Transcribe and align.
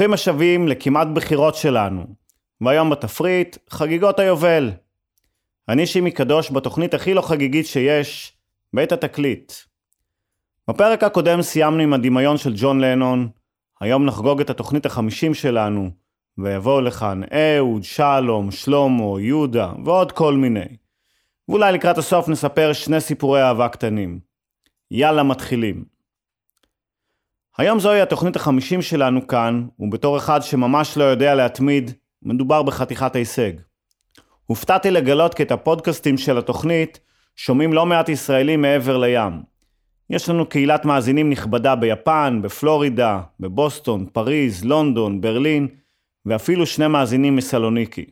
ברוכים 0.00 0.14
השבים 0.14 0.68
לכמעט 0.68 1.08
בחירות 1.14 1.54
שלנו, 1.54 2.06
והיום 2.60 2.90
בתפריט, 2.90 3.56
חגיגות 3.70 4.18
היובל. 4.18 4.70
אני 5.68 5.86
שימי 5.86 6.10
קדוש 6.10 6.50
בתוכנית 6.50 6.94
הכי 6.94 7.14
לא 7.14 7.22
חגיגית 7.22 7.66
שיש, 7.66 8.32
בית 8.74 8.92
התקליט. 8.92 9.52
בפרק 10.68 11.02
הקודם 11.02 11.42
סיימנו 11.42 11.82
עם 11.82 11.92
הדמיון 11.92 12.36
של 12.36 12.52
ג'ון 12.56 12.80
לנון, 12.80 13.28
היום 13.80 14.06
נחגוג 14.06 14.40
את 14.40 14.50
התוכנית 14.50 14.86
החמישים 14.86 15.34
שלנו, 15.34 15.90
ויבואו 16.38 16.80
לכאן 16.80 17.20
אהוד, 17.32 17.84
שלום, 17.84 18.50
שלמה, 18.50 19.20
יהודה 19.20 19.72
ועוד 19.84 20.12
כל 20.12 20.34
מיני. 20.34 20.76
ואולי 21.48 21.72
לקראת 21.72 21.98
הסוף 21.98 22.28
נספר 22.28 22.72
שני 22.72 23.00
סיפורי 23.00 23.42
אהבה 23.42 23.68
קטנים. 23.68 24.20
יאללה 24.90 25.22
מתחילים. 25.22 25.99
היום 27.60 27.80
זוהי 27.80 28.00
התוכנית 28.00 28.36
החמישים 28.36 28.82
שלנו 28.82 29.26
כאן, 29.26 29.66
ובתור 29.78 30.16
אחד 30.16 30.40
שממש 30.42 30.96
לא 30.96 31.04
יודע 31.04 31.34
להתמיד, 31.34 31.90
מדובר 32.22 32.62
בחתיכת 32.62 33.16
הישג. 33.16 33.52
הופתעתי 34.46 34.90
לגלות 34.90 35.34
כי 35.34 35.42
את 35.42 35.52
הפודקאסטים 35.52 36.18
של 36.18 36.38
התוכנית 36.38 37.00
שומעים 37.36 37.72
לא 37.72 37.86
מעט 37.86 38.08
ישראלים 38.08 38.62
מעבר 38.62 38.98
לים. 38.98 39.42
יש 40.10 40.28
לנו 40.28 40.46
קהילת 40.46 40.84
מאזינים 40.84 41.30
נכבדה 41.30 41.74
ביפן, 41.74 42.40
בפלורידה, 42.42 43.20
בבוסטון, 43.40 44.06
פריז, 44.12 44.64
לונדון, 44.64 45.20
ברלין, 45.20 45.68
ואפילו 46.26 46.66
שני 46.66 46.86
מאזינים 46.86 47.36
מסלוניקי. 47.36 48.04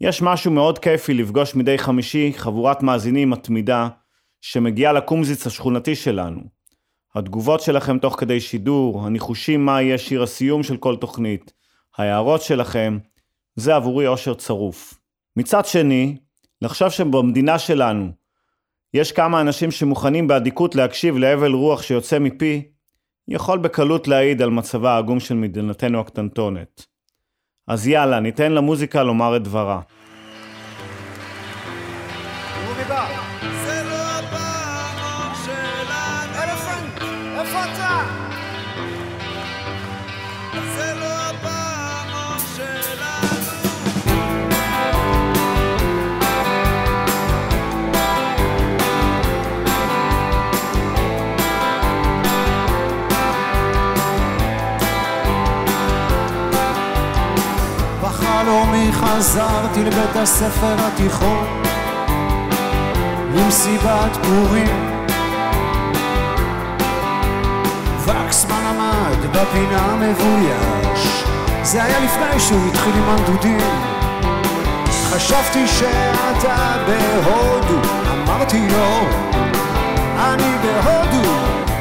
יש 0.00 0.22
משהו 0.22 0.50
מאוד 0.50 0.78
כיפי 0.78 1.14
לפגוש 1.14 1.54
מדי 1.54 1.78
חמישי 1.78 2.32
חבורת 2.36 2.82
מאזינים 2.82 3.30
מתמידה 3.30 3.88
שמגיעה 4.40 4.92
לקומזיץ 4.92 5.46
השכונתי 5.46 5.94
שלנו. 5.94 6.55
התגובות 7.16 7.60
שלכם 7.60 7.98
תוך 7.98 8.20
כדי 8.20 8.40
שידור, 8.40 9.06
הניחושים 9.06 9.64
מה 9.66 9.82
יהיה 9.82 9.98
שיר 9.98 10.22
הסיום 10.22 10.62
של 10.62 10.76
כל 10.76 10.96
תוכנית, 10.96 11.52
ההערות 11.98 12.42
שלכם, 12.42 12.98
זה 13.54 13.74
עבורי 13.74 14.06
אושר 14.06 14.34
צרוף. 14.34 14.94
מצד 15.36 15.66
שני, 15.66 16.16
לחשוב 16.62 16.88
שבמדינה 16.88 17.58
שלנו 17.58 18.10
יש 18.94 19.12
כמה 19.12 19.40
אנשים 19.40 19.70
שמוכנים 19.70 20.28
באדיקות 20.28 20.74
להקשיב 20.74 21.16
להבל 21.16 21.52
רוח 21.52 21.82
שיוצא 21.82 22.18
מפי, 22.18 22.62
יכול 23.28 23.58
בקלות 23.58 24.08
להעיד 24.08 24.42
על 24.42 24.50
מצבה 24.50 24.94
העגום 24.94 25.20
של 25.20 25.34
מדינתנו 25.34 26.00
הקטנטונת. 26.00 26.86
אז 27.68 27.86
יאללה, 27.86 28.20
ניתן 28.20 28.52
למוזיקה 28.52 29.02
לומר 29.02 29.36
את 29.36 29.42
דברה. 29.42 29.80
בחלומי 58.46 58.92
חזרתי 58.92 59.84
לבית 59.84 60.16
הספר 60.16 60.76
התיכון 60.78 61.62
למסיבת 63.34 64.16
פורים 64.22 64.95
וקסמן 68.06 68.64
עמד 68.66 69.26
בפינה 69.30 69.96
מבויש 69.96 71.24
זה 71.62 71.82
היה 71.82 72.00
לפני 72.00 72.40
שהוא 72.40 72.68
התחיל 72.68 72.92
עם 72.94 73.08
הנדודים. 73.08 73.60
חשבתי 75.10 75.66
שאתה 75.68 76.76
בהודו 76.86 77.88
אמרתי 78.10 78.68
לו 78.68 79.06
אני 80.18 80.52
בהודו 80.62 81.28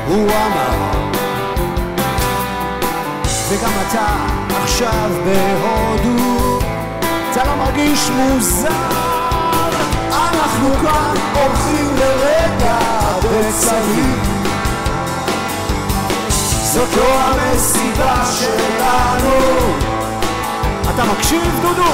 הוא 0.08 0.30
אמר. 0.30 0.92
וגם 3.50 3.72
אתה 3.88 4.06
עכשיו 4.64 5.12
בהודו 5.26 6.60
אתה 7.32 7.44
לא 7.44 7.56
מרגיש 7.56 8.10
מוזר? 8.10 8.70
אנחנו 10.12 10.70
כאן 10.82 11.14
הולכים 11.34 11.96
לרגע 11.98 12.80
בצווים 13.24 14.35
זאת 16.76 16.98
לא 16.98 17.20
המסיבה 17.20 18.26
שלנו. 18.40 19.36
אתה 20.94 21.04
מקשיב 21.06 21.60
דודו? 21.62 21.92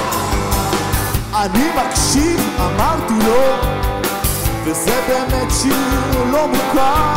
אני 1.36 1.70
מקשיב 1.76 2.40
אמרתי 2.60 3.14
לו. 3.14 3.44
וזה 4.64 5.02
באמת 5.08 5.52
שיר 5.62 6.24
לא 6.32 6.48
מוכר. 6.48 7.14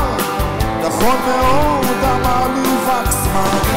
נכון 0.84 1.16
מאוד 1.26 1.86
אמר 2.04 2.46
לי 2.54 2.68
וקסמן 2.86 3.74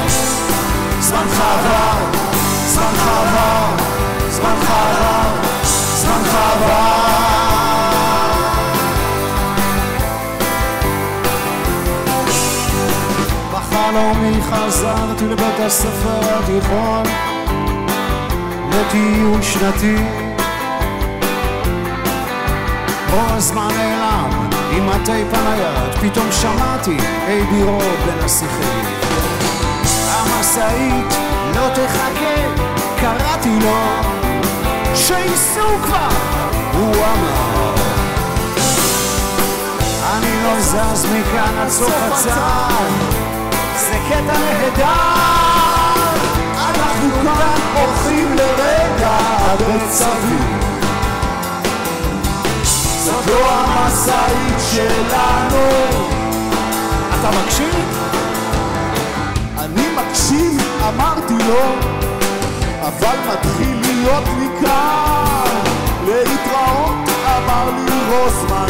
זמנך 0.99 1.41
עבר, 1.41 2.19
זמנך 2.67 3.07
עבר, 3.07 3.83
זמנך 4.29 4.69
עבר, 4.69 5.47
זמנך 5.95 6.35
עבר 6.35 7.36
בחלומי 13.97 14.41
חזרתי 14.41 15.25
לבית 15.25 15.59
הספר 15.59 16.19
התיכון 16.23 17.03
לטיול 18.69 19.41
שנתי. 19.41 19.95
כל 23.11 23.33
הזמן 23.35 23.67
נעלם 23.77 24.49
עם 24.71 24.89
הטייפ 24.89 25.27
הנייד 25.33 25.95
פתאום 26.01 26.31
שמעתי 26.31 26.97
היי 27.27 27.43
בירו 27.43 27.79
בין 27.79 28.25
השיחים. 28.25 28.85
המשאית 30.07 31.13
לא 31.55 31.69
תחכה 31.73 32.35
קראתי 32.99 33.59
לו 33.61 33.77
שייסעו 34.95 35.77
כבר 35.83 36.09
הוא 36.73 36.95
אמר. 36.95 37.73
אני 40.13 40.43
לא 40.43 40.59
זז 40.59 41.05
מכאן 41.05 41.57
עד 41.57 41.69
סוף 41.69 41.93
הצד 42.11 43.26
זה 43.77 43.99
קטע 44.09 44.37
נהדר. 44.39 44.93
אנחנו 46.57 47.09
כאן 47.23 47.59
הולכים 47.75 48.35
לרגע 48.35 49.17
בצווים 49.53 50.59
זאת 53.05 53.27
לא 53.27 53.49
המשאית 53.49 54.57
שלנו. 54.71 55.67
אתה 57.19 57.29
מקשיב? 57.41 57.85
אני 59.57 59.87
מקשיב, 59.95 60.61
אמרתי 60.87 61.33
לו 61.47 61.97
אבל 62.81 63.17
מתחיל 63.31 63.77
להיות 63.81 64.23
לי 64.39 64.47
קר 64.61 65.43
להתראות, 66.05 67.09
אמר 67.25 67.69
לי 67.85 67.99
רוזמן. 68.09 68.67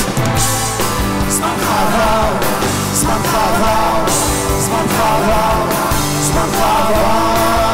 זמנך 1.30 1.70
עבר, 1.80 2.32
Zmartwawał, 2.94 4.06
zmartwawał, 4.60 5.68
zmartwawał 6.22 7.67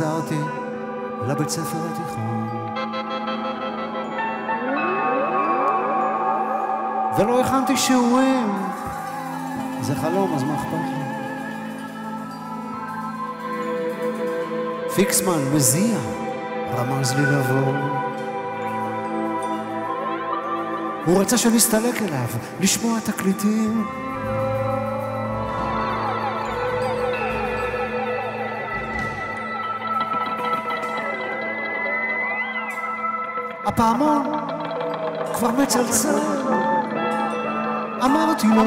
חזרתי 0.00 0.38
לבית 1.28 1.48
ספר 1.48 1.78
התיכון. 1.92 2.48
ולא 7.18 7.40
הכנתי 7.40 7.76
שיעורים. 7.76 8.52
זה 9.80 9.94
חלום 9.94 10.34
אז 10.34 10.42
מה 10.42 10.54
אכפת 10.54 10.72
לי? 10.72 11.00
פיקסמן 14.94 15.40
מזיע 15.54 15.98
רמז 16.76 17.12
לי 17.12 17.22
לבוא. 17.22 17.74
הוא 21.06 21.20
רצה 21.20 21.38
שאני 21.38 21.56
אסתלק 21.56 22.02
אליו 22.02 22.28
לשמוע 22.60 23.00
תקליטים 23.00 23.86
הפעמון 33.70 34.22
כבר 35.34 35.50
מצלצל. 35.50 36.18
אמרתי 38.04 38.46
לו 38.46 38.62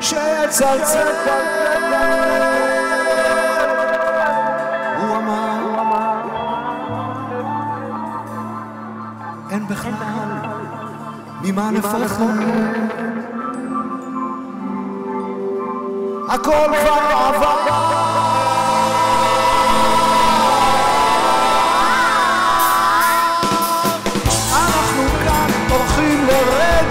שיצלצל. 0.00 1.08
הוא 5.00 5.16
אמר 5.16 5.58
אין 9.50 9.66
בכלל 9.66 9.92
ממה 11.42 11.70
לפחד. 11.72 12.24
הכל 16.28 16.66
כבר 16.66 17.00
עבר. 17.10 18.05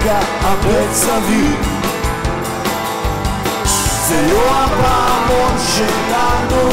לרגע 0.05 0.19
הבט 0.41 0.93
סביב. 0.93 1.55
זה 4.07 4.27
לא 4.33 4.41
הפעמון 4.49 5.57
שלנו. 5.75 6.69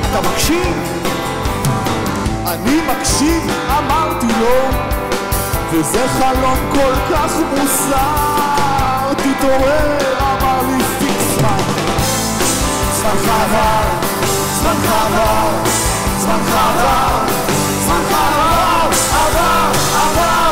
אתה 0.00 0.28
מקשיב? 0.28 0.76
אני 2.46 2.80
מקשיב, 2.90 3.50
אמרתי 3.78 4.26
לו, 4.40 4.78
וזה 5.70 6.08
חלום 6.08 6.58
כל 6.74 7.14
כך 7.14 7.32
מוזר. 7.50 9.12
תתעורר, 9.16 9.98
אמר 10.20 10.60
לי 10.68 10.84
פיקסמן. 10.98 11.62
עבר, 13.04 13.82
זמנך 14.62 14.90
עבר, 15.06 15.48
זמנך 16.18 16.54
עבר, 16.54 17.18
זמנך 17.86 18.12
עבר, 18.12 18.90
עבר, 19.12 19.46
עבר, 19.46 19.70
עבר, 19.96 20.45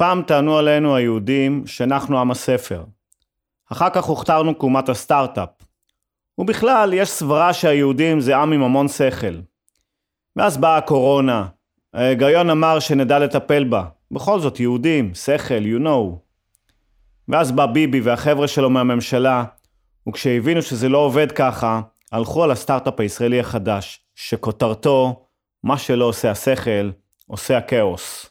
פעם 0.00 0.22
טענו 0.22 0.58
עלינו 0.58 0.96
היהודים 0.96 1.66
שאנחנו 1.66 2.20
עם 2.20 2.30
הספר. 2.30 2.84
אחר 3.72 3.90
כך 3.90 4.04
הוכתרנו 4.04 4.58
כאומת 4.58 4.88
הסטארט-אפ. 4.88 5.48
ובכלל, 6.38 6.92
יש 6.94 7.10
סברה 7.10 7.52
שהיהודים 7.52 8.20
זה 8.20 8.36
עם 8.36 8.52
עם 8.52 8.62
המון 8.62 8.88
שכל. 8.88 9.40
ואז 10.36 10.56
באה 10.56 10.76
הקורונה. 10.76 11.46
ההיגיון 11.94 12.50
אמר 12.50 12.78
שנדע 12.78 13.18
לטפל 13.18 13.64
בה. 13.64 13.84
בכל 14.10 14.40
זאת, 14.40 14.60
יהודים, 14.60 15.14
שכל, 15.14 15.62
you 15.64 15.82
know. 15.84 16.18
ואז 17.28 17.52
בא 17.52 17.66
ביבי 17.66 18.00
והחבר'ה 18.00 18.48
שלו 18.48 18.70
מהממשלה, 18.70 19.44
וכשהבינו 20.08 20.62
שזה 20.62 20.88
לא 20.88 20.98
עובד 20.98 21.32
ככה, 21.32 21.80
הלכו 22.12 22.44
על 22.44 22.50
הסטארט-אפ 22.50 23.00
הישראלי 23.00 23.40
החדש, 23.40 24.00
שכותרתו, 24.14 25.26
מה 25.64 25.78
שלא 25.78 26.04
עושה 26.04 26.30
השכל, 26.30 26.90
עושה 27.26 27.58
הכאוס. 27.58 28.30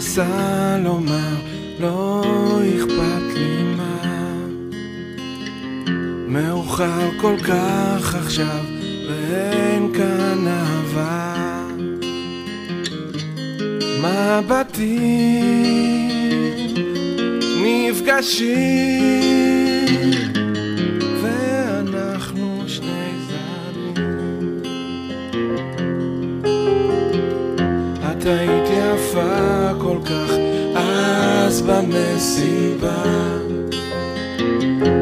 מנסה 0.00 0.76
לומר? 0.84 1.34
לא 1.80 2.22
אכפת 2.76 3.34
לי 3.34 3.62
מה. 3.76 4.02
מאוחר 6.28 7.10
כל 7.20 7.36
כך 7.38 8.14
עכשיו, 8.14 8.64
ואין 9.08 9.92
כאן 9.94 10.48
אהבה. 10.48 11.66
מבטים 14.02 15.10
נפגשים, 17.62 18.70
ואנחנו 21.22 22.62
שני 22.66 23.10
זרים. 23.28 23.94
את 28.12 28.26
אז 31.60 31.66
במסיבה. 31.66 33.02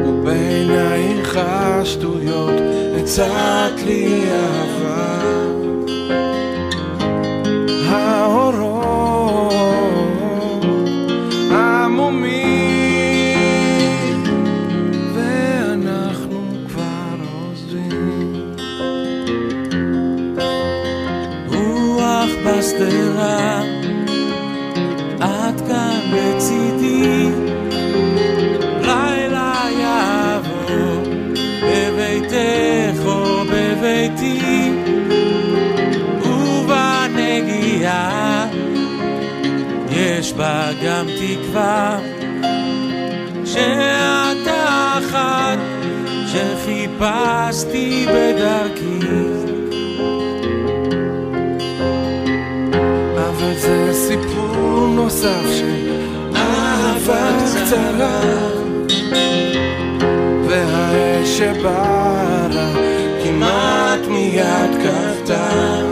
ובעינייך 0.05 1.37
השטויות 1.41 2.53
הצעת 3.01 3.81
לי 3.85 4.23
אהבה. 4.31 5.19
האורות 7.87 9.53
עמומים 11.51 12.38
בה 40.39 40.69
גם 40.83 41.05
תקווה, 41.19 41.99
שאת 43.45 44.47
האחת 44.47 45.59
שחיפשתי 46.27 48.05
בדרכי. 48.07 48.99
אבל 53.15 53.53
זה 53.57 53.89
סיפור 53.93 54.87
נוסף 54.95 55.45
של 55.57 55.91
אהבה 56.35 57.29
קצרה 57.45 58.21
והאש 60.47 61.37
שבערה 61.37 62.73
כמעט 63.23 64.07
מיד 64.07 64.71
כבתה 64.83 65.88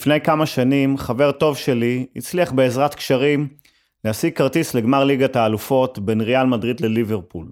לפני 0.00 0.20
כמה 0.20 0.46
שנים 0.46 0.98
חבר 0.98 1.32
טוב 1.32 1.56
שלי 1.56 2.06
הצליח 2.16 2.52
בעזרת 2.52 2.94
קשרים 2.94 3.48
להשיג 4.04 4.36
כרטיס 4.36 4.74
לגמר 4.74 5.04
ליגת 5.04 5.36
האלופות 5.36 5.98
בין 5.98 6.20
ריאל 6.20 6.46
מדריד 6.46 6.80
לליברפול. 6.80 7.50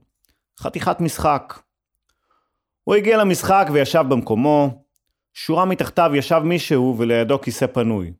חתיכת 0.60 1.00
משחק. 1.00 1.60
הוא 2.84 2.94
הגיע 2.94 3.18
למשחק 3.18 3.68
וישב 3.72 4.04
במקומו, 4.08 4.84
שורה 5.34 5.64
מתחתיו 5.64 6.10
ישב 6.14 6.38
מישהו 6.44 6.94
ולידו 6.98 7.40
כיסא 7.40 7.66
פנוי. 7.66 8.12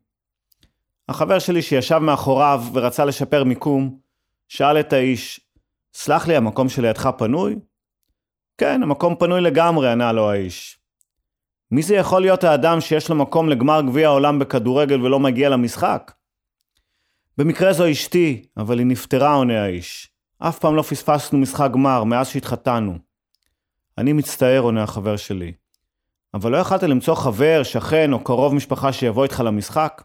החבר 1.09 1.39
שלי 1.39 1.61
שישב 1.61 1.97
מאחוריו 1.97 2.63
ורצה 2.73 3.05
לשפר 3.05 3.43
מיקום, 3.43 3.99
שאל 4.47 4.79
את 4.79 4.93
האיש, 4.93 5.41
סלח 5.93 6.27
לי, 6.27 6.35
המקום 6.35 6.69
שלידך 6.69 7.09
פנוי? 7.17 7.55
כן, 8.57 8.83
המקום 8.83 9.15
פנוי 9.15 9.41
לגמרי, 9.41 9.91
ענה 9.91 10.11
לו 10.11 10.29
האיש. 10.29 10.78
מי 11.71 11.83
זה 11.83 11.95
יכול 11.95 12.21
להיות 12.21 12.43
האדם 12.43 12.81
שיש 12.81 13.09
לו 13.09 13.15
מקום 13.15 13.49
לגמר 13.49 13.81
גביע 13.81 14.07
העולם 14.07 14.39
בכדורגל 14.39 15.01
ולא 15.01 15.19
מגיע 15.19 15.49
למשחק? 15.49 16.11
במקרה 17.37 17.73
זו 17.73 17.91
אשתי, 17.91 18.45
אבל 18.57 18.79
היא 18.79 18.87
נפטרה, 18.87 19.33
עונה 19.33 19.63
האיש. 19.63 20.11
אף 20.39 20.59
פעם 20.59 20.75
לא 20.75 20.81
פספסנו 20.81 21.39
משחק 21.39 21.71
גמר 21.71 22.03
מאז 22.03 22.27
שהתחתנו. 22.27 22.97
אני 23.97 24.13
מצטער, 24.13 24.59
עונה 24.59 24.83
החבר 24.83 25.17
שלי. 25.17 25.51
אבל 26.33 26.51
לא 26.51 26.57
יכלת 26.57 26.83
למצוא 26.83 27.15
חבר, 27.15 27.61
שכן 27.63 28.13
או 28.13 28.23
קרוב 28.23 28.55
משפחה 28.55 28.93
שיבוא 28.93 29.23
איתך 29.23 29.39
למשחק? 29.45 30.03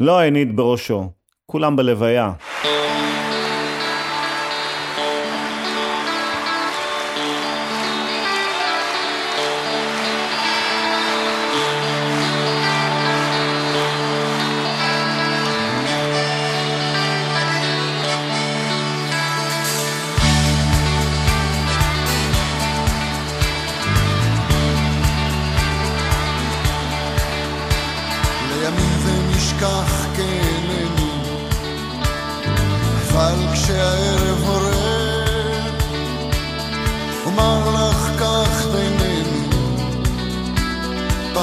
לא 0.00 0.20
הניד 0.20 0.56
בראשו, 0.56 1.10
כולם 1.46 1.76
בלוויה. 1.76 2.32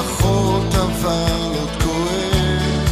פחות 0.02 0.74
אבל 0.74 1.58
עוד 1.58 1.82
כואב. 1.82 2.88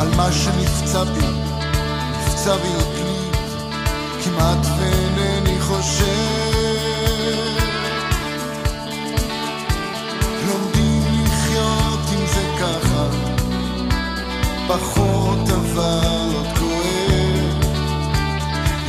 על 0.00 0.08
מה 0.16 0.32
שנפצע 0.32 1.04
בי, 1.04 1.26
נפצע 2.10 2.56
בי 2.56 2.68
עתלית, 2.68 3.36
כמעט 4.24 4.66
ואינני 4.78 5.60
חושב. 5.60 6.58
לומדים 10.46 11.02
לחיות 11.24 12.00
עם 12.12 12.26
זה 12.26 12.44
ככה, 12.60 13.06
פחות 14.68 15.38
אבל 15.48 16.34
עוד 16.34 16.58
כואב. 16.58 17.64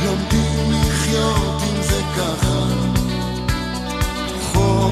לומדים 0.04 0.72
לחיות 0.72 1.62
עם 1.62 1.82
זה 1.82 2.00
ככה, 2.16 2.89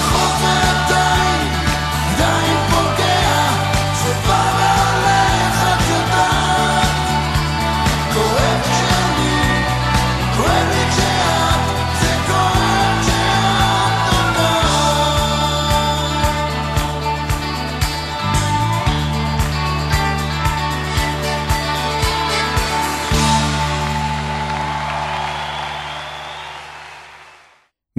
hope 0.00 0.67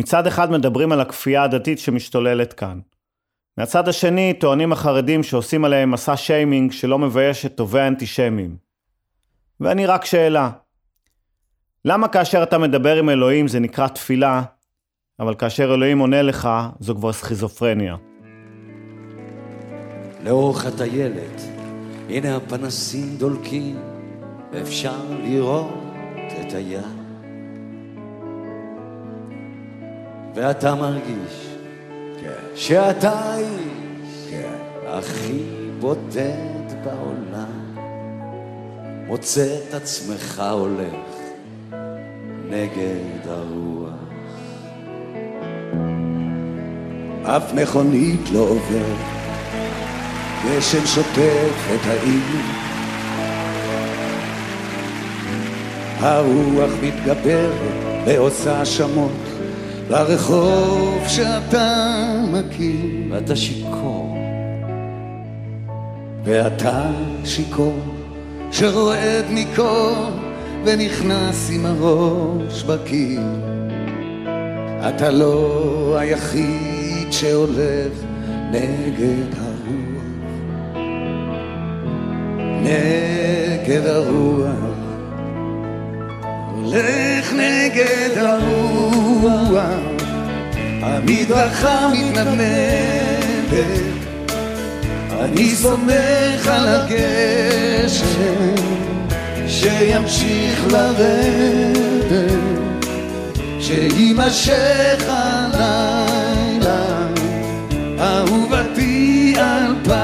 מצד 0.09 0.27
אחד 0.27 0.51
מדברים 0.51 0.91
על 0.91 1.01
הכפייה 1.01 1.43
הדתית 1.43 1.79
שמשתוללת 1.79 2.53
כאן. 2.53 2.79
מהצד 3.57 3.87
השני 3.87 4.33
טוענים 4.39 4.71
החרדים 4.71 5.23
שעושים 5.23 5.65
עליהם 5.65 5.91
מסע 5.91 6.17
שיימינג 6.17 6.71
שלא 6.71 6.99
מבייש 6.99 7.45
את 7.45 7.55
טובי 7.55 7.79
האנטישמים. 7.79 8.57
ואני 9.59 9.85
רק 9.85 10.05
שאלה, 10.05 10.49
למה 11.85 12.07
כאשר 12.07 12.43
אתה 12.43 12.57
מדבר 12.57 12.95
עם 12.95 13.09
אלוהים 13.09 13.47
זה 13.47 13.59
נקרא 13.59 13.87
תפילה, 13.87 14.43
אבל 15.19 15.35
כאשר 15.35 15.73
אלוהים 15.73 15.99
עונה 15.99 16.21
לך 16.21 16.49
זו 16.79 16.95
כבר 16.95 17.13
סכיזופרניה? 17.13 17.95
לאורך 20.23 20.65
הטיילת, 20.65 21.41
הנה 22.09 22.35
הפנסים 22.35 23.17
דולקים, 23.17 23.79
ואפשר 24.51 25.01
לראות 25.23 25.83
את 26.41 26.53
הים. 26.53 26.98
ואתה 30.35 30.75
מרגיש 30.75 31.49
שאתה 32.55 33.11
האיש 33.19 34.33
הכי 34.87 35.43
בודד 35.79 36.83
בעולם. 36.83 37.75
מוצא 39.07 39.57
את 39.69 39.73
עצמך 39.73 40.43
הולך 40.51 41.19
נגד 42.49 43.27
הרוח. 43.27 43.89
אף 47.23 47.53
מכונית 47.53 48.29
לא 48.33 48.39
עובר, 48.39 48.93
גשם 50.45 50.85
שוטף 50.85 51.69
את 51.75 51.87
העיר. 51.87 52.41
הרוח 55.99 56.71
מתגברת 56.81 58.05
ועושה 58.05 58.65
שמות 58.65 59.28
לרחוב 59.89 61.03
שאתה 61.07 61.85
מכיר. 62.31 62.99
ואתה 63.09 63.35
שיכור, 63.35 64.17
ואתה 66.23 66.91
שיכור 67.25 67.79
שרועד 68.51 69.25
מקור 69.31 69.95
ונכנס 70.65 71.49
עם 71.53 71.65
הראש 71.65 72.63
בקיר. 72.63 73.21
אתה 74.89 75.11
לא 75.11 75.97
היחיד 75.99 77.11
שהולך 77.11 77.93
נגד 78.51 79.35
הרוח, 79.37 80.03
נגד 82.61 83.85
הרוח, 83.85 84.68
הולך 86.73 87.33
נגד 87.33 88.17
הרוח, 88.17 89.63
המדרכה 90.81 91.91
מתנדנדת 91.93 93.39
אני 95.19 95.49
סומך 95.55 96.47
על 96.47 96.67
הגשם 96.67 98.05
שימשיך 99.47 100.67
לרדת, 100.71 102.31
שיימשך 103.59 105.05
הלילה, 105.07 106.85
אהובתי 107.99 109.35
על 109.37 109.75
פחד, 109.83 109.98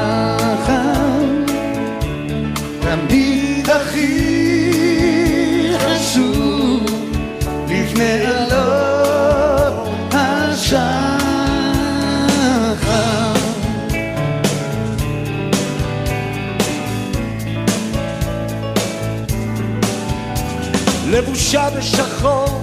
לבושה 21.56 21.70
בשחור, 21.78 22.62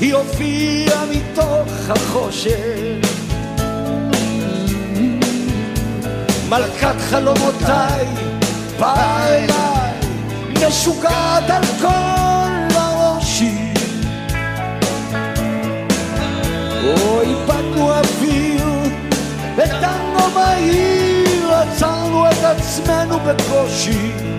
היא 0.00 0.14
הופיעה 0.14 1.04
מתוך 1.10 1.90
החושך. 1.90 2.58
מלכת 6.48 6.94
חלומותיי, 7.10 8.06
באה 8.80 9.28
אליי, 9.28 9.92
משוגעת 10.68 11.50
על 11.50 11.62
כל 11.80 12.76
הראשי. 12.76 13.72
או 16.84 17.20
איבדנו 17.20 17.92
אוויר, 17.92 18.68
וטנגו 19.56 20.30
מהיר, 20.34 21.54
עצרנו 21.54 22.26
את 22.30 22.44
עצמנו 22.44 23.18
בקושי. 23.20 24.33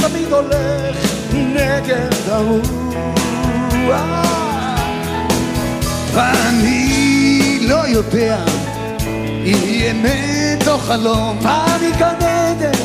תמיד 0.00 0.32
הולך 0.32 0.96
נגד 1.32 2.28
הרוח. 2.28 2.80
ואני 6.14 7.58
לא 7.62 7.86
יודע 7.86 8.44
אם 9.44 9.58
היא 9.62 9.90
אמת 9.90 10.68
או 10.68 10.78
חלום, 10.78 11.38
פעם 11.42 11.80
היא 11.80 11.94
גן 11.98 12.26
עדן, 12.26 12.84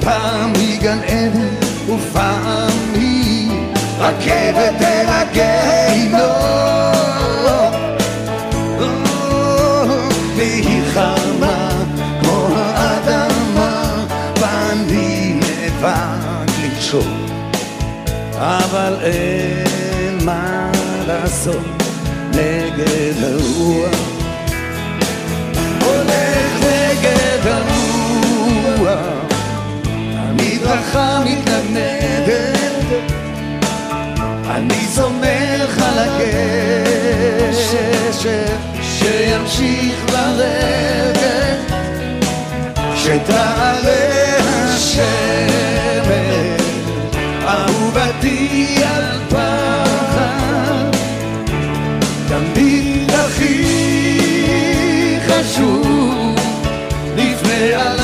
פעם 0.00 0.52
היא 0.54 0.80
גן 0.80 0.98
עדן 0.98 1.54
ופעם 1.88 2.94
היא 2.94 3.50
רכבת 3.98 4.82
אל 4.82 5.06
הגיהינום. 5.08 6.83
לנשום, 16.94 17.26
אבל 18.36 18.96
אין 19.02 20.24
מה 20.24 20.70
לעשות 21.06 21.82
נגד 22.30 23.22
הרוח. 23.22 23.98
הולך 25.80 26.60
נגד 26.60 27.46
הרוח, 27.46 28.88
המדרכה 30.16 31.20
מתנדנדת, 31.24 32.34
אני 34.50 34.86
סומך 34.94 35.82
על 35.82 35.98
הגשם 35.98 37.44
שימשיך 38.82 40.04
לרדת, 40.12 41.58
שתעלה 42.96 44.14
השמש, 44.74 45.33
אהובתי 47.96 48.76
על 48.84 49.20
פחד, 49.28 50.90
תמיד 52.28 53.10
הכי 53.10 53.64
חשוב 55.26 56.34
לפני 57.16 57.74
עלות 57.74 58.03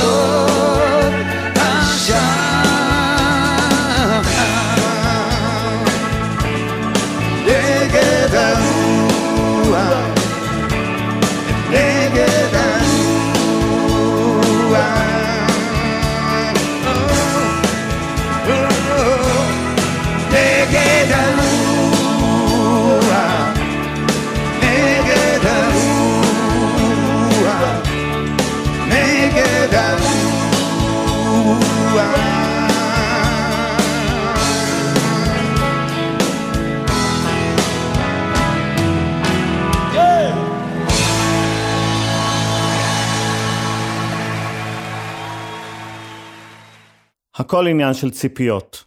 הכל 47.40 47.66
עניין 47.66 47.94
של 47.94 48.10
ציפיות. 48.10 48.84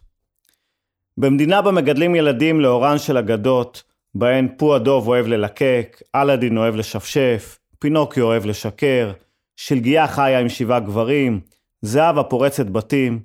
במדינה 1.16 1.62
בה 1.62 1.72
מגדלים 1.72 2.14
ילדים 2.14 2.60
לאורן 2.60 2.98
של 2.98 3.16
אגדות, 3.16 3.82
בהן 4.14 4.48
פו 4.58 4.74
הדוב 4.74 5.08
אוהב 5.08 5.26
ללקק, 5.26 6.02
אלאדין 6.14 6.58
אוהב 6.58 6.74
לשפשף, 6.74 7.58
פינוקיו 7.78 8.24
אוהב 8.24 8.46
לשקר, 8.46 9.12
שלגיה 9.56 10.06
חיה 10.06 10.38
עם 10.38 10.48
שבעה 10.48 10.80
גברים, 10.80 11.40
זהבה 11.82 12.22
פורצת 12.22 12.66
בתים. 12.66 13.20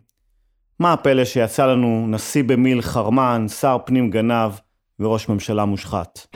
מה 0.80 0.94
הפלא 0.94 1.26
שיצא 1.26 1.66
לנו 1.66 2.08
נשיא 2.10 2.44
במיל 2.44 2.82
חרמן, 2.82 3.46
שר 3.48 3.78
פנים 3.86 4.10
גנב 4.10 4.52
וראש 5.00 5.30
ממשלה 5.30 5.66
מושחת? 5.66 6.28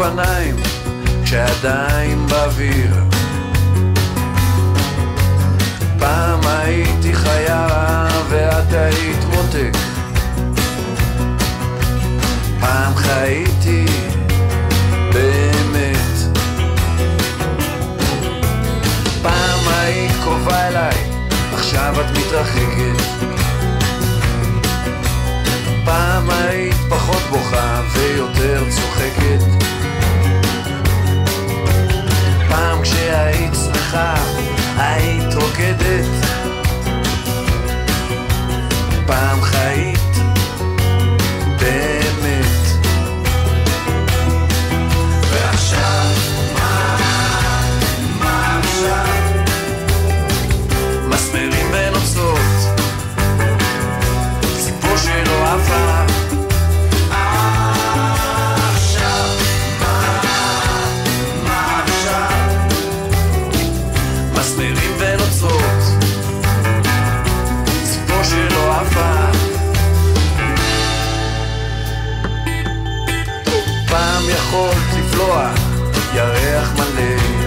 אופניים 0.00 0.56
כשעדיין 1.24 2.26
באוויר. 2.26 2.96
פעם 5.98 6.40
הייתי 6.46 7.14
חיה 7.14 7.66
ואת 8.28 8.72
היית 8.72 9.24
מותק. 9.24 9.78
פעם 12.60 12.94
חייתי 12.96 13.84
באמת. 15.12 16.36
פעם 19.22 19.60
היית 19.68 20.12
קרובה 20.24 20.68
אליי 20.68 20.96
עכשיו 21.52 21.94
את 22.00 22.18
מתרחקת. 22.18 23.02
פעם 25.84 26.30
היית 26.30 26.76
פחות 26.88 27.22
בוכה 27.30 27.80
ויותר 27.92 28.64
צוחקת 28.70 29.58
כשהיית 32.88 33.54
שמחה 33.54 34.14
היית 34.76 35.34
רוקדת. 35.34 36.06
פעם 39.06 39.42
חיית 39.42 39.98
באמת 41.60 42.07
מסמרים 64.38 64.92
ונוצות 64.98 65.82
ציפור 67.84 68.22
שלא 68.22 68.72
עפה 68.80 69.14
פעם 73.88 74.22
יכולת 74.28 74.94
לבלוע 74.98 75.50
ירח 76.14 76.72
מלא 76.72 77.38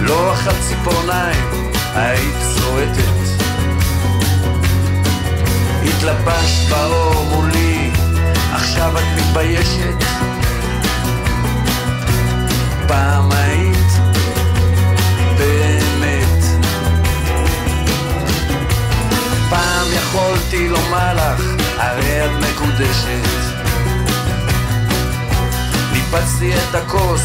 לא 0.00 0.34
אכלת 0.34 0.54
ציפורניים, 0.68 1.72
היית 1.94 2.34
צועטת. 2.54 3.44
התלבשת 5.84 6.68
באור 6.70 7.24
מולי, 7.24 7.90
עכשיו 8.52 8.98
את 8.98 9.04
מתביישת. 9.16 10.33
פעם 12.88 13.32
היית 13.32 13.92
באמת. 15.38 16.44
פעם 19.50 19.86
יכולתי 19.92 20.68
לומר 20.68 21.14
לך, 21.14 21.42
הרי 21.78 22.24
את 22.24 22.30
מקודשת. 22.30 23.28
ניפצתי 25.92 26.52
את 26.54 26.74
הכוס 26.74 27.22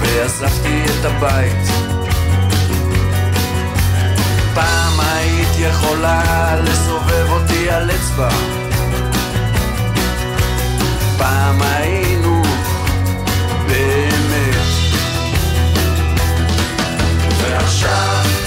ועזבתי 0.00 0.82
את 0.84 1.04
הבית. 1.04 1.68
פעם 4.54 5.00
היית 5.00 5.48
יכולה 5.58 6.56
לסובב 6.64 7.26
אותי 7.30 7.70
על 7.70 7.90
אצבע. 7.90 8.28
פעם 11.18 11.62
היינו 11.62 12.42
Russia. 17.84 18.45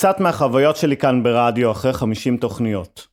קצת 0.00 0.20
מהחוויות 0.20 0.76
שלי 0.76 0.96
כאן 0.96 1.22
ברדיו 1.22 1.70
אחרי 1.70 1.92
50 1.92 2.36
תוכניות. 2.36 3.06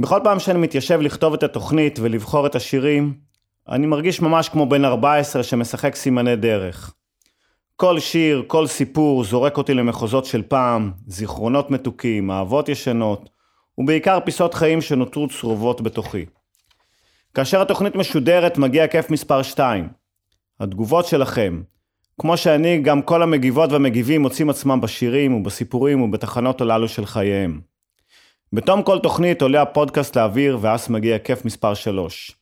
בכל 0.00 0.20
פעם 0.24 0.38
שאני 0.38 0.58
מתיישב 0.58 1.00
לכתוב 1.00 1.34
את 1.34 1.42
התוכנית 1.42 1.98
ולבחור 2.02 2.46
את 2.46 2.54
השירים, 2.54 3.14
אני 3.68 3.86
מרגיש 3.86 4.20
ממש 4.20 4.48
כמו 4.48 4.68
בן 4.68 4.84
14 4.84 5.42
שמשחק 5.42 5.94
סימני 5.94 6.36
דרך. 6.36 6.94
כל 7.76 7.98
שיר, 7.98 8.44
כל 8.46 8.66
סיפור 8.66 9.24
זורק 9.24 9.56
אותי 9.56 9.74
למחוזות 9.74 10.24
של 10.24 10.42
פעם, 10.42 10.92
זיכרונות 11.06 11.70
מתוקים, 11.70 12.30
אהבות 12.30 12.68
ישנות, 12.68 13.30
ובעיקר 13.78 14.18
פיסות 14.24 14.54
חיים 14.54 14.80
שנותרו 14.80 15.28
צרובות 15.28 15.80
בתוכי. 15.80 16.26
כאשר 17.34 17.62
התוכנית 17.62 17.96
משודרת 17.96 18.58
מגיע 18.58 18.88
כיף 18.88 19.10
מספר 19.10 19.42
2. 19.42 19.88
התגובות 20.60 21.06
שלכם, 21.06 21.62
כמו 22.18 22.36
שאני, 22.36 22.78
גם 22.78 23.02
כל 23.02 23.22
המגיבות 23.22 23.72
והמגיבים 23.72 24.22
מוצאים 24.22 24.50
עצמם 24.50 24.80
בשירים 24.80 25.34
ובסיפורים 25.34 26.02
ובתחנות 26.02 26.60
הללו 26.60 26.88
של 26.88 27.06
חייהם. 27.06 27.60
בתום 28.52 28.82
כל 28.82 28.98
תוכנית 28.98 29.42
עולה 29.42 29.62
הפודקאסט 29.62 30.16
לאוויר 30.16 30.58
ואז 30.60 30.90
מגיע 30.90 31.18
כיף 31.18 31.44
מספר 31.44 31.74
3. 31.74 32.32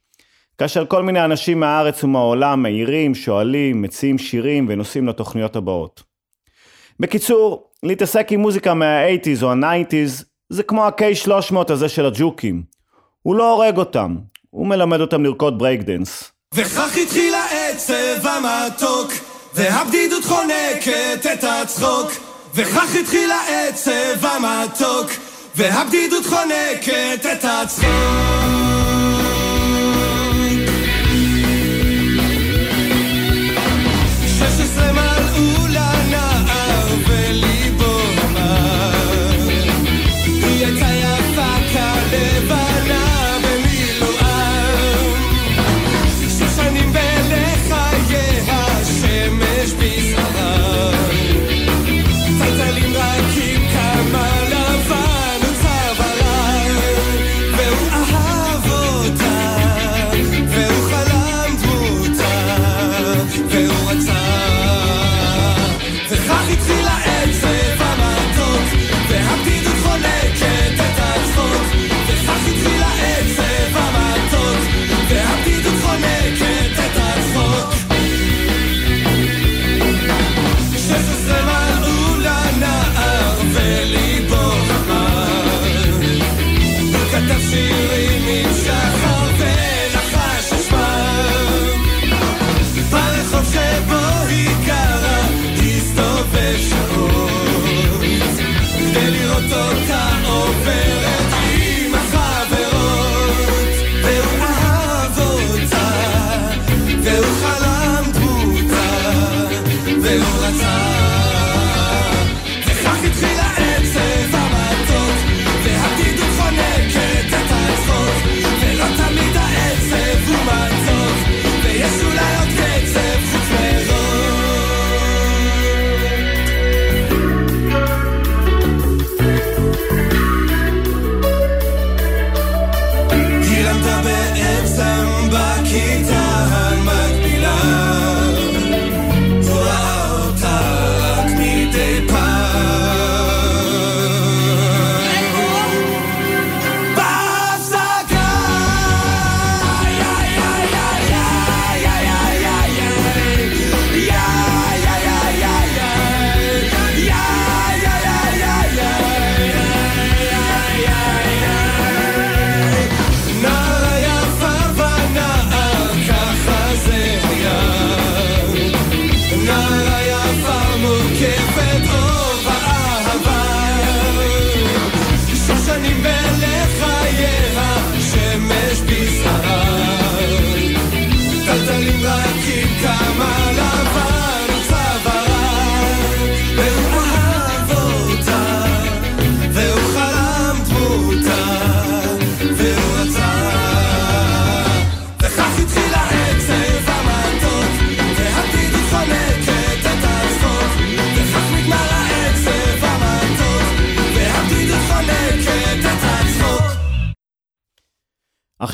כאשר 0.59 0.87
כל 0.87 1.03
מיני 1.03 1.25
אנשים 1.25 1.61
מהארץ 1.61 2.05
ומהעולם 2.05 2.63
מעירים, 2.63 3.15
שואלים, 3.15 3.83
מציעים 3.83 4.19
שירים 4.19 4.67
ונוסעים 4.69 5.09
לתוכניות 5.09 5.57
הבאות. 5.57 6.03
בקיצור, 7.01 7.71
להתעסק 7.83 8.33
עם 8.33 8.41
מוזיקה 8.41 8.75
מה-80's 8.75 9.43
או 9.43 9.53
ה-90's 9.53 10.25
זה 10.49 10.63
כמו 10.63 10.85
ה-K300 10.85 11.73
הזה 11.73 11.89
של 11.89 12.07
הג'וקים. 12.07 12.63
הוא 13.23 13.35
לא 13.35 13.53
הורג 13.53 13.77
אותם, 13.77 14.17
הוא 14.51 14.67
מלמד 14.67 15.01
אותם 15.01 15.25
לרקוד 15.25 15.59
ברייקדנס. 15.59 16.33
וכך 16.55 16.97
התחיל 17.03 17.35
העצב 17.35 18.27
המתוק, 18.27 19.13
והבדידות 19.57 20.25
חונקת 20.25 21.27
את 21.33 21.45
הצחוק. 21.45 22.11
וכך 22.55 22.95
התחיל 23.01 23.31
העצב 23.31 24.27
המתוק, 24.27 25.11
והבדידות 25.55 26.27
חונקת 26.27 27.27
את 27.33 27.45
הצחוק. 27.45 28.66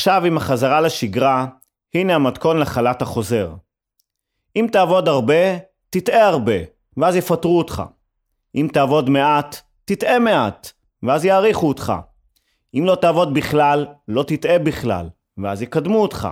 עכשיו 0.02 0.24
עם 0.24 0.36
החזרה 0.36 0.80
לשגרה, 0.80 1.46
הנה 1.94 2.14
המתכון 2.14 2.58
לחל"ת 2.58 3.02
החוזר. 3.02 3.54
אם 4.56 4.66
תעבוד 4.72 5.08
הרבה, 5.08 5.58
תטעה 5.90 6.28
הרבה, 6.28 6.52
ואז 6.96 7.16
יפטרו 7.16 7.58
אותך. 7.58 7.82
אם 8.54 8.68
תעבוד 8.72 9.10
מעט, 9.10 9.60
תטעה 9.84 10.18
מעט, 10.18 10.72
ואז 11.02 11.24
יעריכו 11.24 11.68
אותך. 11.68 11.92
אם 12.74 12.84
לא 12.86 12.94
תעבוד 12.94 13.34
בכלל, 13.34 13.86
לא 14.08 14.22
תטעה 14.22 14.58
בכלל, 14.58 15.08
ואז 15.38 15.62
יקדמו 15.62 16.02
אותך. 16.02 16.28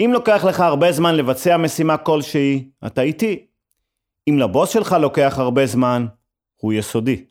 אם 0.00 0.10
לוקח 0.12 0.44
לך 0.44 0.60
הרבה 0.60 0.92
זמן 0.92 1.14
לבצע 1.14 1.56
משימה 1.56 1.96
כלשהי, 1.96 2.70
אתה 2.86 3.02
איתי. 3.02 3.46
אם 4.28 4.38
לבוס 4.38 4.70
שלך 4.70 4.96
לוקח 5.00 5.34
הרבה 5.38 5.66
זמן, 5.66 6.06
הוא 6.56 6.72
יסודי. 6.72 7.24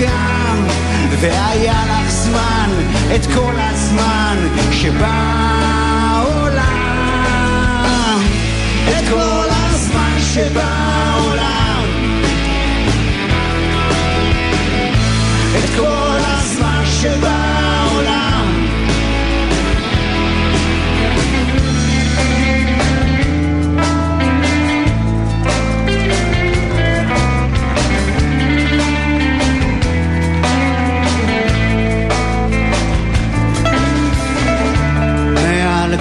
גם 0.00 0.66
והיה 1.20 1.82
לך 1.86 2.10
זמן 2.10 2.70
את 3.14 3.26
כל 3.34 3.54
הזמן 3.58 4.36
שבעולם. 4.72 5.10
את 8.88 9.08
כל 9.10 9.46
הזמן 9.50 10.18
שבעולם. 10.34 11.84
את 15.58 15.70
כל 15.76 16.18
הזמן 16.24 16.82
שבעולם 17.00 17.29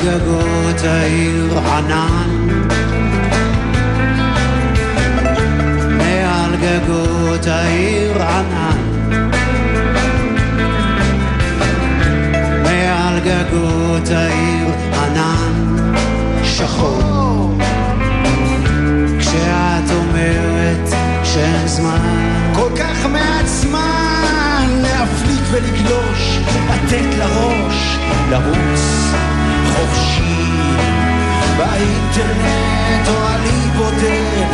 גגות 0.10 0.84
העיר 0.84 1.60
ענן 1.60 2.48
מעל 5.98 6.56
גגות 6.56 7.48
העיר 7.48 8.24
ענן 8.24 9.20
מעל 12.64 13.20
גגות 13.20 14.10
העיר 14.12 14.68
ענן 14.94 15.78
שחור. 16.44 17.58
כשאת 19.20 19.92
אומרת 19.92 20.90
שאין 21.24 21.68
זמן. 21.68 22.00
כל 22.56 22.70
כך 22.80 23.06
מעט 23.06 23.46
זמן 23.46 24.68
להפליג 24.82 25.42
ולגלוש 25.52 26.40
לתת 26.70 27.18
לראש 27.18 27.98
לרוץ 28.30 29.10
באינטרנט 31.60 33.08
או 33.08 33.28
אני 33.36 33.70
בודד 33.78 34.48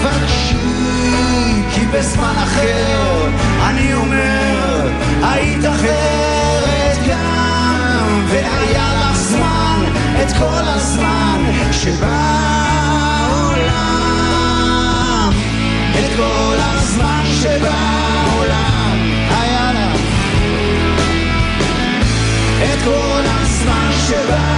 תבקשי 0.00 0.56
כי 1.74 1.86
בזמן 1.86 2.34
אחר 2.36 3.28
אני 3.62 3.94
אומר 3.94 4.88
היית 5.22 5.64
אחרת 5.64 6.98
גם 7.08 8.24
והיה 8.28 8.92
לך 9.00 9.16
זמן 9.16 9.84
את 10.22 10.32
כל 10.38 10.64
הזמן 10.66 11.40
שבעולם 11.72 12.10
את 15.92 16.10
כל 16.16 16.56
הזמן 16.58 17.24
שבעולם 17.42 18.98
היה 19.30 19.70
את 22.64 22.78
כל 22.84 23.22
הזמן 23.24 23.90
שבעולם 24.08 24.49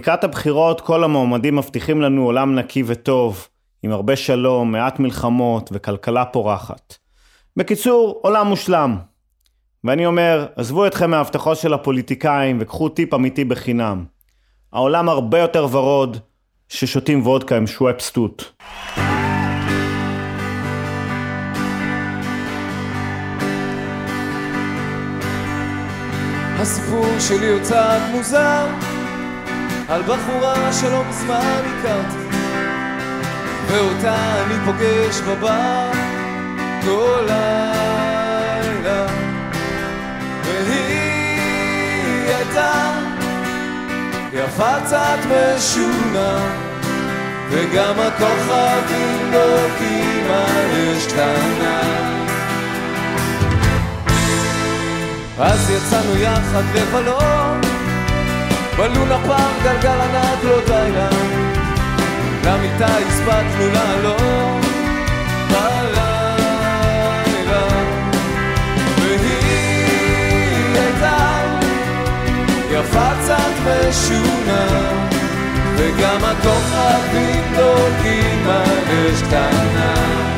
לקראת 0.00 0.24
הבחירות 0.24 0.80
כל 0.80 1.04
המועמדים 1.04 1.56
מבטיחים 1.56 2.00
לנו 2.00 2.24
עולם 2.24 2.54
נקי 2.54 2.82
וטוב, 2.86 3.48
עם 3.82 3.92
הרבה 3.92 4.16
שלום, 4.16 4.72
מעט 4.72 4.98
מלחמות 4.98 5.70
וכלכלה 5.72 6.24
פורחת. 6.24 6.96
בקיצור, 7.56 8.20
עולם 8.22 8.46
מושלם. 8.46 8.98
ואני 9.84 10.06
אומר, 10.06 10.46
עזבו 10.56 10.86
אתכם 10.86 11.10
מההבטחות 11.10 11.58
של 11.58 11.74
הפוליטיקאים 11.74 12.58
וקחו 12.60 12.88
טיפ 12.88 13.14
אמיתי 13.14 13.44
בחינם. 13.44 14.04
העולם 14.72 15.08
הרבה 15.08 15.38
יותר 15.38 15.66
ורוד, 15.70 16.16
ששותים 16.68 17.22
וודקה 17.22 17.56
עם 17.56 17.66
שוואפ 17.66 18.00
סטוט. 18.00 18.44
הסיפור 26.60 27.18
שלי 27.18 27.48
הוא 27.48 27.60
קצת 27.60 28.00
מוזר 28.12 28.66
על 29.90 30.02
בחורה 30.02 30.72
שלא 30.72 31.04
מזמן 31.08 31.62
הכרתי 31.66 32.36
ואותה 33.66 34.42
אני 34.42 34.54
פוגש 34.64 35.20
בבר 35.20 35.90
כל 36.84 37.20
לילה. 37.26 39.06
והיא 40.44 42.34
הייתה 42.36 42.92
יפה 44.32 44.80
קצת 44.84 45.18
משונה 45.26 46.38
וגם 47.50 47.94
הכוכבים 48.00 49.32
דולקים 49.32 50.26
על 50.30 50.96
אש 50.96 51.06
קטנה 51.06 51.80
אז 55.38 55.70
יצאנו 55.70 56.16
יחד 56.16 56.62
לבלות 56.74 57.69
בלונה 58.80 59.18
פארק 59.26 59.62
גלגל 59.62 60.00
ענק 60.00 60.44
לא 60.44 60.60
די 60.66 60.92
לה 60.92 61.08
למיטה 62.44 62.86
הספקנו 62.86 63.68
לעלות 63.72 64.64
בלילה 65.50 66.06
והיא 68.98 70.76
הייתה 70.76 71.40
יפה 72.70 73.10
קצת 73.22 73.54
משונה, 73.64 74.66
וגם 75.76 76.24
הכוכבים 76.24 77.44
דולקים 77.56 78.48
על 78.48 78.78
אש 78.88 79.22
קטנה. 79.22 80.29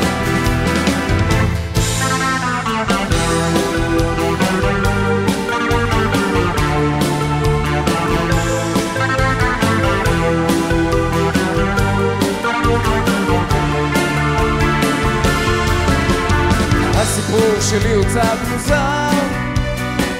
הסיפור 17.32 17.60
שלי 17.60 17.94
הוא 17.94 18.04
קצת 18.04 18.38
מוזר. 18.52 19.10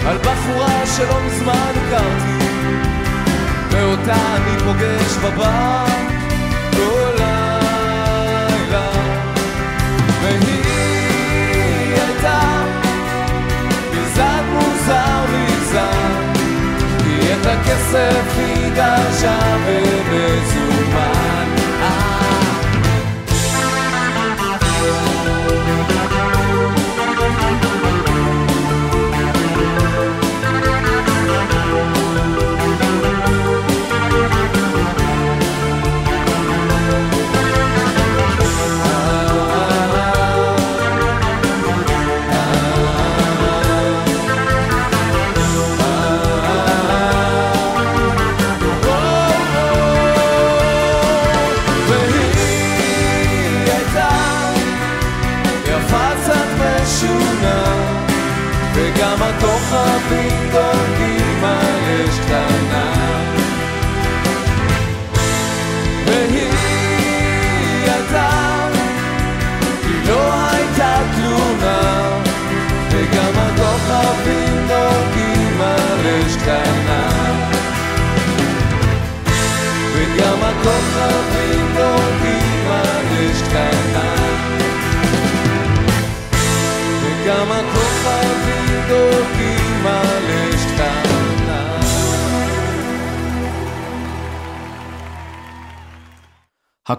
על 0.06 0.18
בחורה 0.18 0.86
שלא 0.96 1.20
מזמן 1.26 1.72
הכרתי. 1.76 2.46
ואותה 3.70 4.36
אני 4.36 4.58
פוגש 4.58 5.16
בבר 5.16 6.11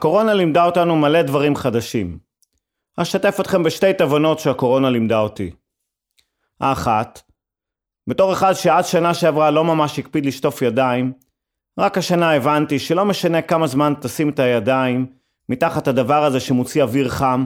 הקורונה 0.04 0.34
לימדה 0.34 0.66
אותנו 0.66 0.95
מלא 0.95 1.22
דברים 1.22 1.56
חדשים. 1.56 2.20
אשתף 2.97 3.38
אתכם 3.39 3.64
בשתי 3.64 3.93
תובנות 3.93 4.39
שהקורונה 4.39 4.89
לימדה 4.89 5.20
אותי. 5.20 5.51
האחת, 6.60 7.22
בתור 8.10 8.34
אחד 8.34 8.54
שעד 8.54 8.86
שנה 8.86 9.14
שעברה 9.14 9.51
לא 9.51 9.64
ממש 9.64 9.99
הקפיד 9.99 10.26
לשטוף 10.26 10.62
ידיים, 10.62 11.14
רק 11.80 11.97
השנה 11.97 12.34
הבנתי 12.34 12.80
שלא 12.80 13.06
משנה 13.06 13.41
כמה 13.41 13.68
זמן 13.68 13.93
תשים 14.01 14.30
את 14.30 14.39
הידיים 14.39 15.06
מתחת 15.49 15.88
הדבר 15.88 16.24
הזה 16.24 16.39
שמוציא 16.39 16.84
אוויר 16.84 17.10
חם, 17.10 17.45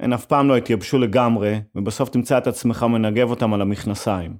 הן 0.00 0.12
אף 0.12 0.24
פעם 0.24 0.48
לא 0.48 0.56
התייבשו 0.56 0.98
לגמרי, 0.98 1.60
ובסוף 1.74 2.08
תמצא 2.08 2.38
את 2.38 2.46
עצמך 2.46 2.82
מנגב 2.82 3.30
אותם 3.30 3.54
על 3.54 3.62
המכנסיים. 3.62 4.36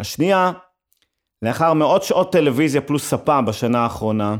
השנייה, 0.00 0.52
לאחר 1.42 1.74
מאות 1.74 2.02
שעות 2.02 2.32
טלוויזיה 2.32 2.80
פלוס 2.80 3.10
ספה 3.10 3.42
בשנה 3.42 3.78
האחרונה, 3.78 4.36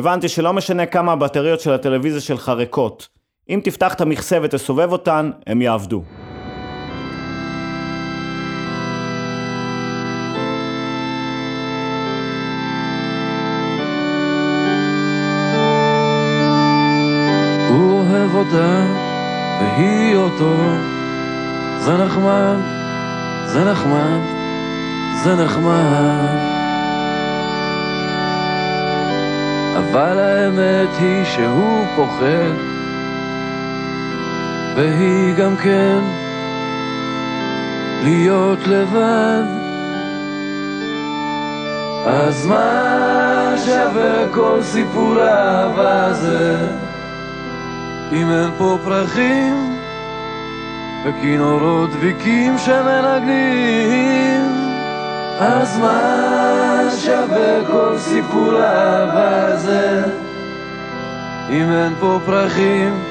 הבנתי 0.00 0.28
שלא 0.28 0.52
משנה 0.52 0.86
כמה 0.86 1.12
הבטריות 1.12 1.60
של 1.60 1.72
הטלוויזיה 1.72 2.20
שלך 2.20 2.48
ריקות, 2.48 3.08
אם 3.50 3.60
תפתח 3.64 3.94
את 3.94 4.00
המכסה 4.00 4.38
ותסובב 4.42 4.92
אותן, 4.92 5.30
הם 5.46 5.62
יעבדו. 5.62 6.02
אותה 18.34 18.86
והיא 19.60 20.16
אותו 20.16 20.56
זה 21.78 21.96
נחמד, 21.96 22.56
זה 23.46 23.64
נחמד, 23.64 24.20
זה 25.24 25.34
נחמד 25.34 26.59
אבל 29.78 30.18
האמת 30.18 30.88
היא 31.00 31.24
שהוא 31.24 31.86
פוחד 31.96 32.54
והיא 34.76 35.34
גם 35.34 35.56
כן 35.56 35.98
להיות 38.02 38.66
לבד. 38.66 39.44
אז 42.06 42.46
מה 42.46 43.54
שווה 43.64 44.28
כל 44.30 44.62
סיפור 44.62 45.20
האהבה 45.20 46.04
הזה 46.06 46.56
אם 48.12 48.30
אין 48.30 48.50
פה 48.58 48.78
פרחים 48.84 49.78
וכינורות 51.04 51.90
דביקים 51.90 52.58
שמנגנים 52.58 54.00
אז 55.40 55.78
מה 55.78 56.88
שווה 57.04 57.64
כל 57.66 57.98
סיפור 57.98 58.56
האהבה 58.56 59.46
הזה 59.46 60.02
אם 61.50 61.72
אין 61.72 61.92
פה 62.00 62.20
פרחים 62.26 63.02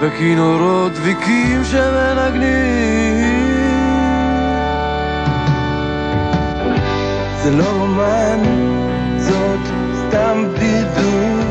וכינורות 0.00 0.92
דביקים 0.92 1.64
שמנגנים 1.64 3.00
זה 7.42 7.50
לא 7.50 7.70
רומן, 7.70 8.40
זאת 9.18 9.60
סתם 9.94 10.44
בדידות. 10.54 11.46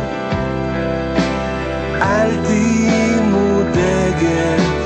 אל 2.02 2.30
תהיי 2.46 3.20
מודאגת. 3.22 4.79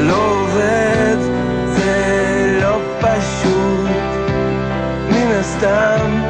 זה 0.00 0.06
לא 0.06 0.30
עובד, 0.30 1.16
זה 1.66 2.58
לא 2.62 2.78
פשוט, 3.00 3.90
מן 5.10 5.30
הסתם. 5.40 6.22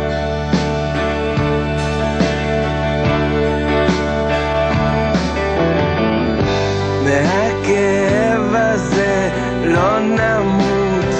מהכאב 7.04 8.54
הזה 8.54 9.30
לא 9.64 10.00
נמות, 10.00 11.14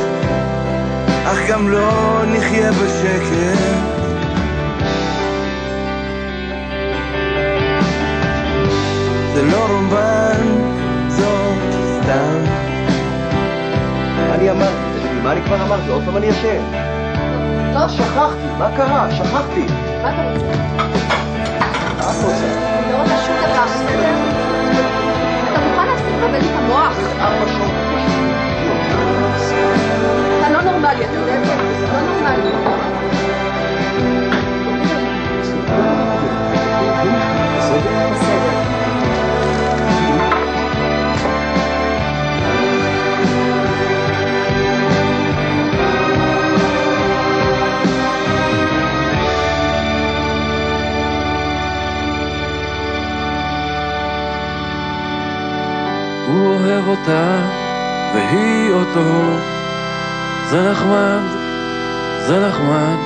אך 1.25 1.39
גם 1.49 1.69
לא 1.69 2.23
נחיה 2.27 2.73
בשקט. 2.73 4.01
זה 9.35 9.43
לא 9.43 9.67
רומן, 9.67 10.00
מה 15.31 15.37
אני 15.37 15.45
כבר 15.45 15.63
אמרתי? 15.63 15.89
עוד 15.89 16.03
פעם 16.05 16.17
אני 16.17 16.31
אשם. 16.31 16.63
טוב, 17.73 17.89
שכחתי, 17.89 18.47
מה 18.59 18.71
קרה? 18.77 19.11
שכחתי. 19.11 19.67
מה 20.03 20.13
אתה 20.13 20.33
רוצה? 20.33 20.47
מה 20.47 22.11
את 22.11 22.17
רוצה? 22.25 22.47
אני 22.79 22.93
לא 22.93 22.97
רוצה 23.03 23.17
שום 23.27 23.37
דבר, 23.37 23.65
בסדר? 23.65 24.15
אתה 25.53 25.61
מוכן 25.61 25.87
להפסיק 25.87 26.15
לבלבל 26.19 26.39
את 26.39 26.57
המוח? 26.59 26.97
ארבע 27.21 27.49
שעות. 27.49 27.71
אתה 30.39 30.51
לא 30.51 30.63
נורמלי, 30.63 31.05
אתה 31.05 31.15
יודע 31.15 31.39
את 31.39 31.45
זה? 31.47 31.53
אתה 31.55 31.93
לא 31.93 32.01
נורמלי. 32.01 32.51
בסדר. 37.59 38.80
אותה 56.91 57.51
והיא 58.15 58.71
אותו. 58.73 59.11
זה 60.51 60.71
נחמד, 60.71 61.23
זה 62.27 62.49
נחמד, 62.49 62.97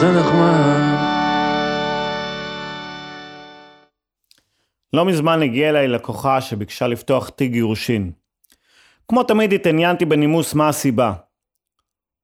זה 0.00 0.12
נחמד. 0.12 0.96
לא 4.92 5.04
מזמן 5.04 5.42
הגיעה 5.42 5.70
אליי 5.70 5.88
לקוחה 5.88 6.40
שביקשה 6.40 6.86
לפתוח 6.86 7.28
תיק 7.28 7.52
גירושין. 7.52 8.12
כמו 9.08 9.22
תמיד 9.22 9.52
התעניינתי 9.52 10.04
בנימוס 10.04 10.54
מה 10.54 10.68
הסיבה. 10.68 11.12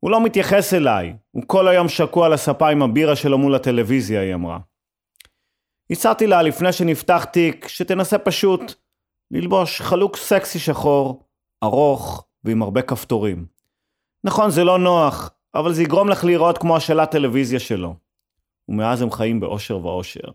הוא 0.01 0.11
לא 0.11 0.25
מתייחס 0.25 0.75
אליי, 0.75 1.15
הוא 1.31 1.43
כל 1.47 1.69
היום 1.69 1.89
שקוע 1.89 2.27
על 2.27 2.33
הספה 2.33 2.69
עם 2.69 2.83
הבירה 2.83 3.17
שלו 3.17 3.39
מול 3.39 3.55
הטלוויזיה, 3.55 4.21
היא 4.21 4.35
אמרה. 4.35 4.59
הצעתי 5.91 6.27
לה 6.27 6.43
לפני 6.43 6.73
שנפתח 6.73 7.25
תיק, 7.25 7.69
שתנסה 7.69 8.19
פשוט 8.19 8.75
ללבוש 9.31 9.81
חלוק 9.81 10.17
סקסי 10.17 10.59
שחור, 10.59 11.23
ארוך 11.65 12.25
ועם 12.45 12.63
הרבה 12.63 12.83
כפתורים. 12.83 13.47
נכון, 14.25 14.51
זה 14.51 14.65
לא 14.65 14.79
נוח, 14.79 15.31
אבל 15.55 15.73
זה 15.73 15.83
יגרום 15.83 16.09
לך 16.09 16.25
להיראות 16.25 16.59
כמו 16.59 16.77
השאלת 16.77 17.11
טלוויזיה 17.11 17.61
שלו. 17.61 17.95
ומאז 18.69 19.03
הם 19.03 19.11
חיים 19.11 19.41
באושר 19.41 19.87
ואושר. 19.87 20.31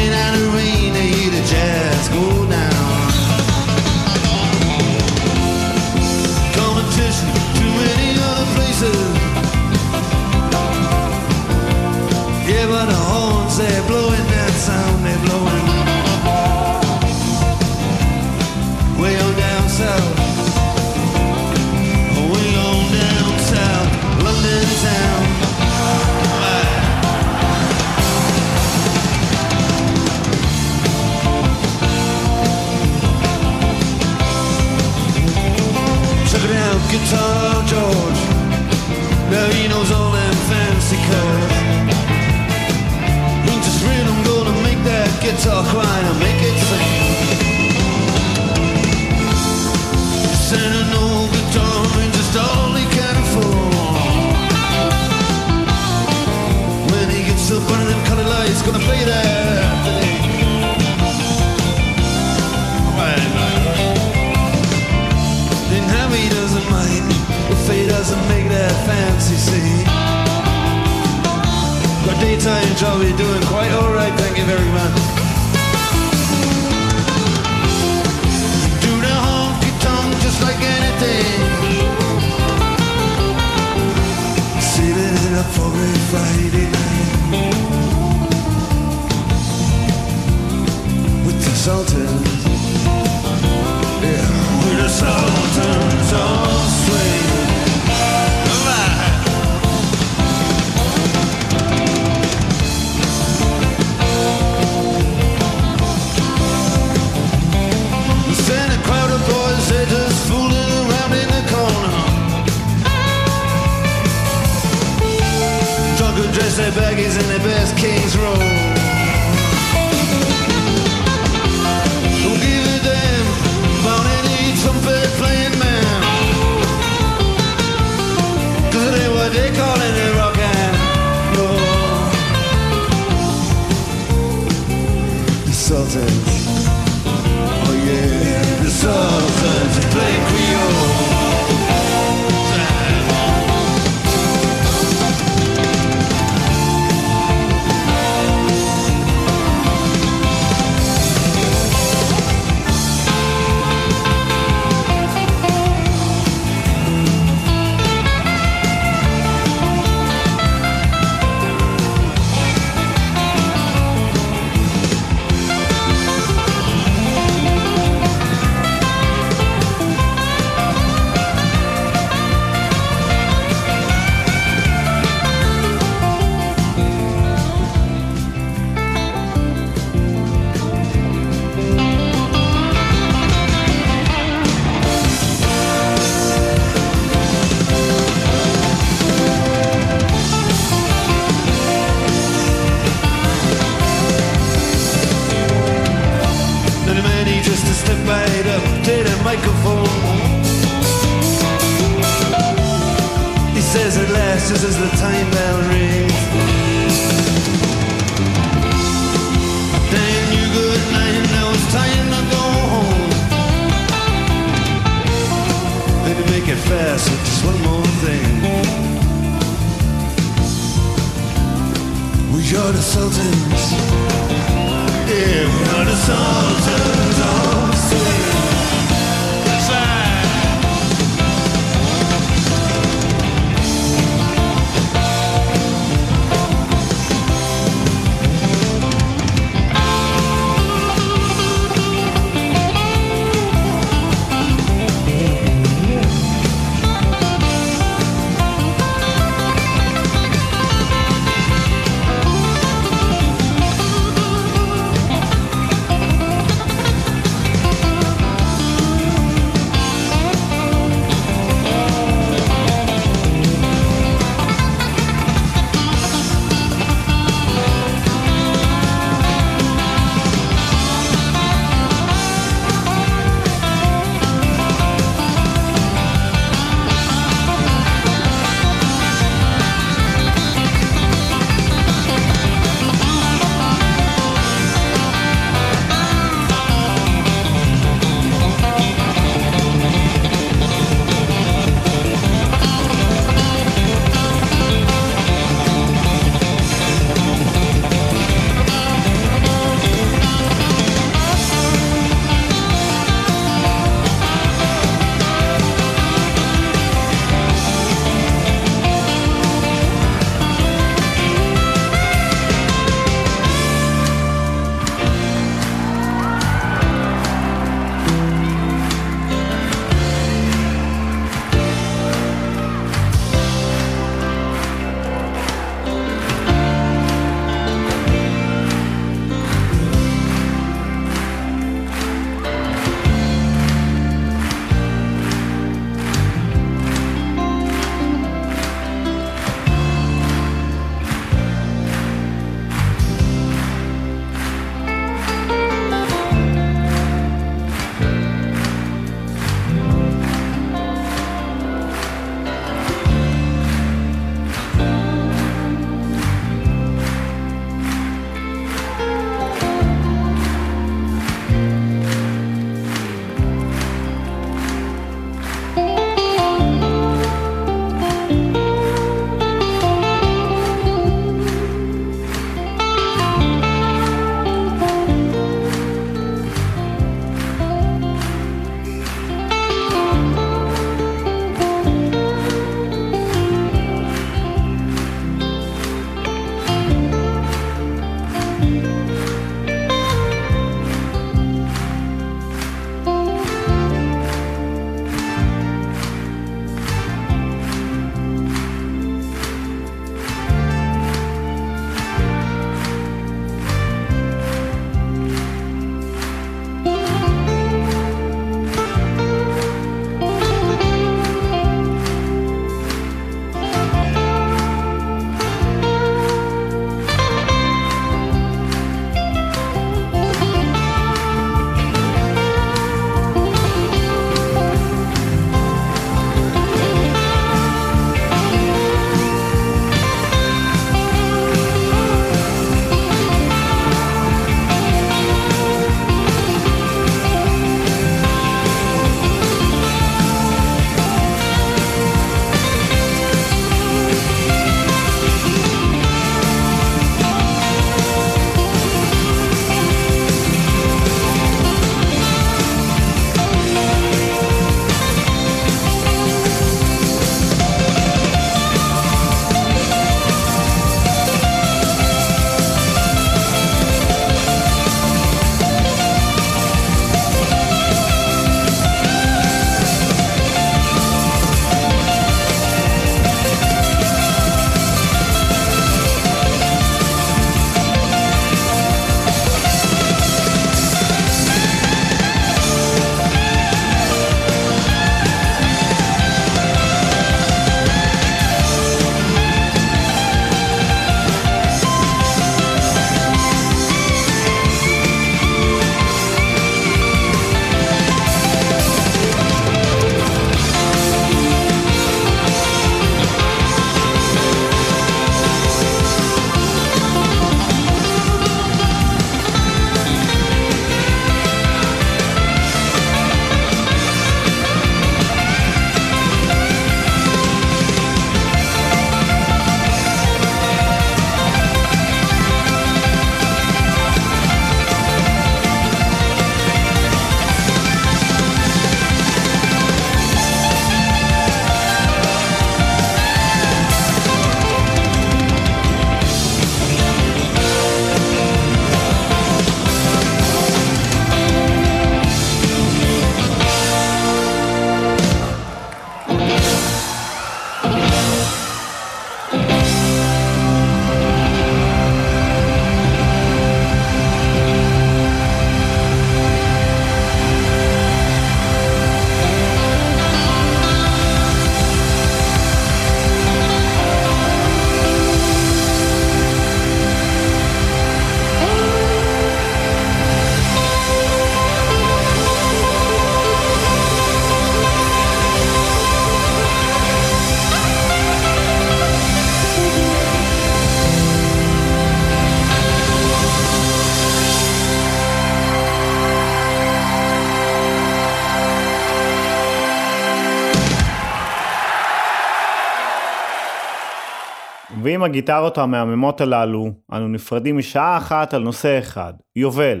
ועם 595.02 595.22
הגיטרות 595.22 595.78
המהממות 595.78 596.40
הללו, 596.40 596.92
אנו 597.12 597.28
נפרדים 597.28 597.78
משעה 597.78 598.16
אחת 598.16 598.54
על 598.54 598.62
נושא 598.62 598.98
אחד, 598.98 599.32
יובל. 599.56 600.00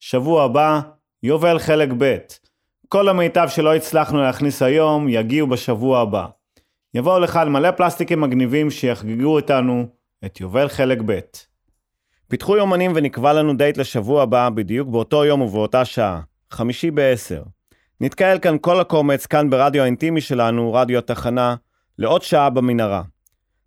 שבוע 0.00 0.44
הבא, 0.44 0.80
יובל 1.22 1.58
חלק 1.58 1.88
ב'. 1.98 2.16
כל 2.88 3.08
המיטב 3.08 3.48
שלא 3.48 3.74
הצלחנו 3.74 4.22
להכניס 4.22 4.62
היום, 4.62 5.08
יגיעו 5.08 5.46
בשבוע 5.46 6.00
הבא. 6.00 6.26
יבואו 6.94 7.20
לכאן 7.20 7.52
מלא 7.52 7.70
פלסטיקים 7.70 8.20
מגניבים 8.20 8.70
שיחגגו 8.70 9.36
איתנו 9.36 9.86
את 10.24 10.40
יובל 10.40 10.68
חלק 10.68 10.98
ב'. 11.06 11.20
פיתחו 12.28 12.56
יומנים 12.56 12.92
ונקבע 12.94 13.32
לנו 13.32 13.56
דייט 13.56 13.76
לשבוע 13.76 14.22
הבא, 14.22 14.48
בדיוק 14.48 14.88
באותו 14.88 15.24
יום 15.24 15.40
ובאותה 15.40 15.84
שעה, 15.84 16.20
חמישי 16.50 16.90
בעשר. 16.90 17.42
נתקהל 18.00 18.38
כאן 18.38 18.56
כל 18.60 18.80
הקומץ, 18.80 19.26
כאן 19.26 19.50
ברדיו 19.50 19.82
האינטימי 19.82 20.20
שלנו, 20.20 20.72
רדיו 20.72 20.98
התחנה, 20.98 21.54
לעוד 21.98 22.22
שעה 22.22 22.50
במנהרה. 22.50 23.02